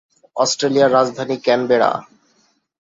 অস্ট্রেলিয়ার 0.35 0.93
রাজধানী 0.93 1.35
ক্যানবেরা। 1.37 1.91